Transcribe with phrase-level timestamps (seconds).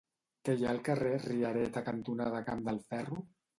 [0.47, 3.23] Què hi ha al carrer Riereta cantonada Camp del Ferro?